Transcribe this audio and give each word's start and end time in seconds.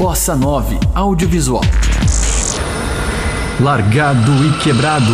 Bossa 0.00 0.34
9 0.34 0.78
Audiovisual. 0.94 1.60
Largado 3.60 4.32
e 4.46 4.62
quebrado. 4.62 5.12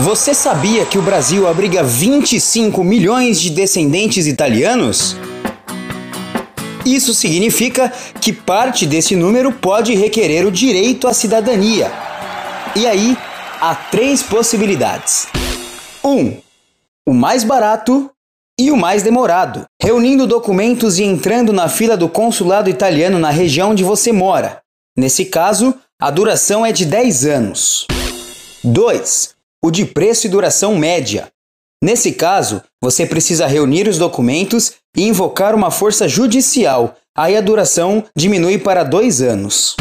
Você 0.00 0.34
sabia 0.34 0.84
que 0.84 0.98
o 0.98 1.02
Brasil 1.02 1.48
abriga 1.48 1.82
25 1.82 2.84
milhões 2.84 3.40
de 3.40 3.48
descendentes 3.48 4.26
italianos? 4.26 5.16
Isso 6.84 7.14
significa 7.14 7.90
que 8.20 8.34
parte 8.34 8.84
desse 8.84 9.16
número 9.16 9.50
pode 9.50 9.94
requerer 9.94 10.46
o 10.46 10.52
direito 10.52 11.08
à 11.08 11.14
cidadania. 11.14 11.90
E 12.76 12.86
aí, 12.86 13.16
há 13.58 13.74
três 13.74 14.22
possibilidades. 14.22 15.26
1. 16.04 16.10
Um, 16.10 16.36
o 17.06 17.14
mais 17.14 17.44
barato 17.44 18.10
e 18.58 18.70
o 18.70 18.76
mais 18.76 19.02
demorado, 19.02 19.66
reunindo 19.80 20.26
documentos 20.26 20.98
e 20.98 21.04
entrando 21.04 21.52
na 21.52 21.68
fila 21.68 21.96
do 21.96 22.08
consulado 22.08 22.70
italiano 22.70 23.18
na 23.18 23.30
região 23.30 23.70
onde 23.70 23.84
você 23.84 24.12
mora. 24.12 24.62
Nesse 24.96 25.26
caso, 25.26 25.74
a 26.00 26.10
duração 26.10 26.64
é 26.64 26.72
de 26.72 26.86
10 26.86 27.26
anos. 27.26 27.86
2. 28.64 29.34
O 29.62 29.70
de 29.70 29.84
preço 29.84 30.26
e 30.26 30.30
duração 30.30 30.74
média. 30.76 31.28
Nesse 31.82 32.12
caso, 32.12 32.62
você 32.82 33.04
precisa 33.04 33.46
reunir 33.46 33.86
os 33.86 33.98
documentos 33.98 34.72
e 34.96 35.02
invocar 35.06 35.54
uma 35.54 35.70
força 35.70 36.08
judicial. 36.08 36.96
Aí 37.14 37.36
a 37.36 37.42
duração 37.42 38.04
diminui 38.16 38.58
para 38.58 38.82
2 38.82 39.20
anos. 39.20 39.76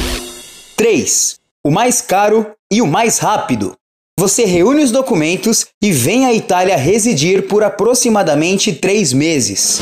3. 0.75 1.39
O 1.65 1.71
mais 1.71 2.01
caro 2.01 2.51
e 2.71 2.81
o 2.81 2.87
mais 2.87 3.19
rápido. 3.19 3.75
Você 4.17 4.45
reúne 4.45 4.81
os 4.81 4.91
documentos 4.91 5.65
e 5.83 5.91
vem 5.91 6.25
à 6.25 6.33
Itália 6.33 6.77
residir 6.77 7.47
por 7.49 7.65
aproximadamente 7.65 8.71
3 8.71 9.11
meses. 9.11 9.81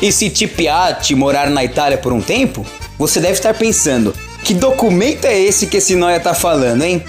E 0.00 0.10
se 0.10 0.30
te 0.30 0.46
piate 0.46 1.14
morar 1.14 1.50
na 1.50 1.62
Itália 1.62 1.98
por 1.98 2.14
um 2.14 2.22
tempo, 2.22 2.64
você 2.98 3.20
deve 3.20 3.34
estar 3.34 3.52
pensando: 3.52 4.14
que 4.42 4.54
documento 4.54 5.26
é 5.26 5.38
esse 5.38 5.66
que 5.66 5.76
esse 5.76 5.96
noia 5.96 6.18
tá 6.18 6.32
falando, 6.32 6.82
hein? 6.82 7.04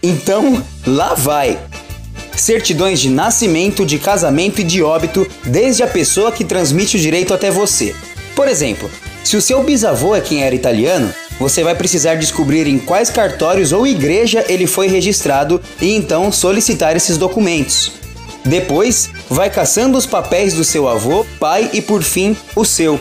Então, 0.00 0.64
lá 0.86 1.14
vai! 1.14 1.58
Certidões 2.36 3.00
de 3.00 3.10
nascimento, 3.10 3.84
de 3.84 3.98
casamento 3.98 4.60
e 4.60 4.64
de 4.64 4.80
óbito, 4.80 5.26
desde 5.44 5.82
a 5.82 5.88
pessoa 5.88 6.30
que 6.30 6.44
transmite 6.44 6.96
o 6.96 7.00
direito 7.00 7.34
até 7.34 7.50
você. 7.50 7.96
Por 8.36 8.46
exemplo, 8.46 8.88
se 9.24 9.36
o 9.36 9.42
seu 9.42 9.64
bisavô 9.64 10.14
é 10.14 10.20
quem 10.20 10.44
era 10.44 10.54
italiano, 10.54 11.12
você 11.40 11.64
vai 11.64 11.74
precisar 11.74 12.16
descobrir 12.16 12.66
em 12.66 12.78
quais 12.78 13.08
cartórios 13.08 13.72
ou 13.72 13.86
igreja 13.86 14.44
ele 14.46 14.66
foi 14.66 14.88
registrado 14.88 15.58
e 15.80 15.96
então 15.96 16.30
solicitar 16.30 16.94
esses 16.94 17.16
documentos. 17.16 17.92
Depois, 18.44 19.10
vai 19.28 19.48
caçando 19.48 19.96
os 19.96 20.04
papéis 20.04 20.52
do 20.52 20.64
seu 20.64 20.86
avô, 20.86 21.24
pai 21.38 21.70
e 21.72 21.80
por 21.80 22.02
fim, 22.02 22.36
o 22.54 22.62
seu. 22.62 23.00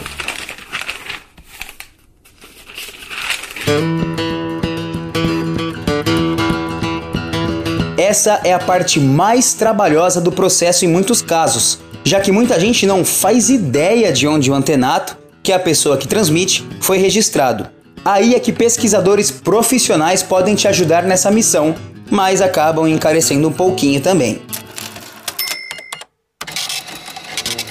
Essa 7.98 8.40
é 8.45 8.54
a 8.54 8.60
parte 8.60 9.02
mais 9.02 9.54
trabalhosa 9.54 10.22
do 10.22 10.32
processo 10.32 10.86
em 10.86 10.88
muitos 10.88 11.22
casos, 11.22 11.80
já 12.06 12.22
que 12.22 12.32
muita 12.32 12.58
gente 12.58 12.86
não 12.86 13.04
faz 13.04 13.50
ideia 13.50 14.14
de 14.14 14.26
onde 14.26 14.50
o 14.50 14.54
antenato, 14.54 15.17
que 15.44 15.52
é 15.52 15.56
a 15.56 15.60
pessoa 15.60 15.98
que 15.98 16.08
transmite, 16.08 16.66
foi 16.80 16.98
registrado. 16.98 17.78
Aí 18.03 18.33
é 18.33 18.39
que 18.39 18.52
pesquisadores 18.52 19.30
profissionais 19.30 20.23
podem 20.23 20.55
te 20.55 20.67
ajudar 20.67 21.03
nessa 21.03 21.30
missão, 21.30 21.75
mas 22.09 22.42
acabam 22.42 22.88
encarecendo 22.88 23.47
um 23.47 23.53
pouquinho 23.53 24.02
também. 24.02 24.42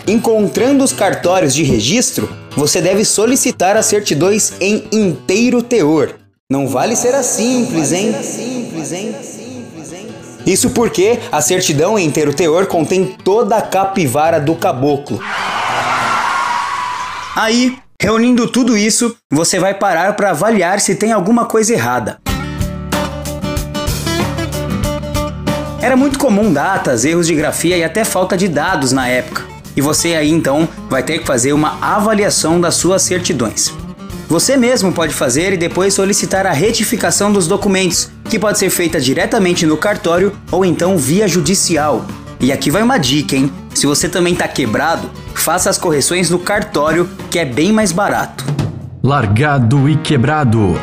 Encontrando 0.07 0.85
os 0.85 0.93
cartórios 0.93 1.55
de 1.55 1.63
registro, 1.63 2.29
você 2.57 2.81
deve 2.81 3.05
solicitar 3.05 3.77
as 3.77 3.87
certidões 3.87 4.55
em 4.61 4.89
inteiro 4.91 5.63
teor. 5.63 6.15
Não 6.51 6.67
vale 6.67 6.97
ser 6.97 7.15
a 7.15 7.23
simples, 7.23 7.93
hein? 7.93 8.15
Isso 10.47 10.71
porque 10.71 11.19
a 11.31 11.43
certidão 11.43 11.99
em 11.99 12.07
inteiro 12.07 12.33
teor 12.33 12.67
contém 12.67 13.05
toda 13.23 13.57
a 13.57 13.63
capivara 13.63 14.41
do 14.41 14.55
caboclo. 14.55 15.21
Aí, 17.37 17.77
reunindo 18.01 18.47
tudo 18.49 18.77
isso, 18.77 19.17
você 19.31 19.59
vai 19.59 19.75
parar 19.75 20.15
para 20.15 20.31
avaliar 20.31 20.81
se 20.81 20.95
tem 20.95 21.13
alguma 21.13 21.47
coisa 21.47 21.73
errada. 21.73 22.19
Era 25.81 25.97
muito 25.97 26.19
comum 26.19 26.53
datas, 26.53 27.05
erros 27.05 27.27
de 27.27 27.35
grafia 27.35 27.77
e 27.77 27.85
até 27.85 28.05
falta 28.05 28.37
de 28.37 28.49
dados 28.49 28.93
na 28.93 29.09
época 29.09 29.59
e 29.79 29.81
você 29.81 30.17
aí 30.17 30.29
então 30.29 30.69
vai 30.91 31.05
ter 31.05 31.21
que 31.21 31.27
fazer 31.27 31.53
uma 31.53 31.79
avaliação 31.81 32.61
das 32.61 32.75
suas 32.75 33.01
certidões. 33.01 33.73
Você 34.27 34.57
mesmo 34.57 34.93
pode 34.93 35.15
fazer 35.15 35.53
e 35.53 35.57
depois 35.57 35.95
solicitar 35.95 36.47
a 36.47 36.53
retificação 36.53 37.33
dos 37.33 37.47
documentos, 37.47 38.11
que 38.29 38.41
pode 38.41 38.59
ser 38.59 38.71
feita 38.71 39.01
diretamente 39.01 39.65
no 39.65 39.77
cartório 39.77 40.37
ou 40.51 40.65
então 40.65 40.99
via 40.99 41.29
judicial. 41.29 42.05
E 42.41 42.51
aqui 42.51 42.73
vai 42.73 42.83
uma 42.83 42.99
dica, 42.99 43.37
hein? 43.37 43.53
Se 43.79 43.87
você 43.87 44.09
também 44.09 44.33
está 44.33 44.49
quebrado, 44.49 45.09
faça 45.37 45.71
as 45.71 45.79
correções 45.79 46.29
no 46.31 46.41
cartório, 46.41 47.09
que 47.31 47.39
é 47.39 47.45
bem 47.45 47.71
mais 47.71 47.93
barato. 47.93 48.45
Largado 49.01 49.89
e 49.89 49.97
quebrado. 49.97 50.75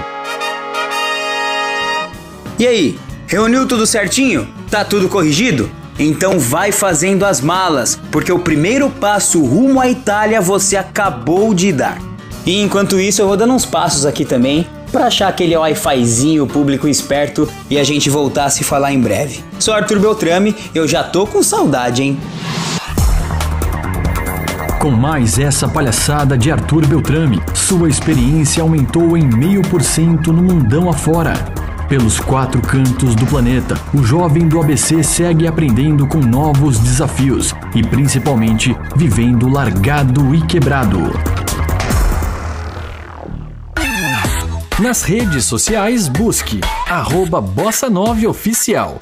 E 2.58 2.66
aí, 2.66 2.98
reuniu 3.28 3.68
tudo 3.68 3.86
certinho? 3.86 4.48
Tá 4.72 4.86
tudo 4.86 5.10
corrigido? 5.10 5.70
Então 6.00 6.40
vai 6.40 6.72
fazendo 6.72 7.26
as 7.26 7.42
malas, 7.42 8.00
porque 8.10 8.32
o 8.32 8.40
primeiro 8.40 8.90
passo 8.90 9.44
rumo 9.44 9.82
à 9.82 9.90
Itália 9.90 10.40
você 10.40 10.78
acabou 10.78 11.54
de 11.54 11.74
dar. 11.74 11.98
E 12.46 12.62
enquanto 12.62 12.98
isso 12.98 13.22
eu 13.22 13.28
vou 13.28 13.36
dando 13.36 13.52
uns 13.52 13.66
passos 13.66 14.06
aqui 14.06 14.24
também 14.24 14.66
para 14.90 15.08
achar 15.08 15.28
aquele 15.28 15.58
wi-fizinho 15.58 16.48
público 16.48 16.88
esperto 16.88 17.46
e 17.70 17.78
a 17.78 17.84
gente 17.84 18.10
voltar 18.10 18.46
a 18.46 18.50
se 18.50 18.64
falar 18.64 18.94
em 18.94 19.02
breve. 19.02 19.44
Sou 19.60 19.74
Arthur 19.74 20.00
Beltrame, 20.00 20.56
eu 20.74 20.88
já 20.88 21.04
tô 21.04 21.28
com 21.28 21.44
saudade, 21.44 22.02
hein? 22.02 22.18
Com 24.86 24.92
mais 24.92 25.40
essa 25.40 25.68
palhaçada 25.68 26.38
de 26.38 26.52
Arthur 26.52 26.86
Beltrame, 26.86 27.42
sua 27.56 27.90
experiência 27.90 28.62
aumentou 28.62 29.18
em 29.18 29.26
meio 29.26 29.64
por 29.64 29.82
cento 29.82 30.32
no 30.32 30.44
mundão 30.44 30.88
afora. 30.88 31.34
Pelos 31.90 32.20
quatro 32.20 32.62
cantos 32.62 33.16
do 33.16 33.26
planeta, 33.26 33.76
o 33.96 34.04
jovem 34.04 34.48
do 34.48 34.62
ABC 34.62 35.02
segue 35.02 35.48
aprendendo 35.48 36.06
com 36.06 36.20
novos 36.20 36.78
desafios 36.78 37.52
e 37.74 37.82
principalmente 37.82 38.78
vivendo 38.96 39.50
largado 39.50 40.36
e 40.36 40.42
quebrado. 40.46 41.00
Nas 44.80 45.02
redes 45.02 45.46
sociais, 45.46 46.08
busque 46.08 46.62
arroba 46.88 47.42
Bossa 47.42 47.90
9 47.90 48.28
Oficial. 48.28 49.00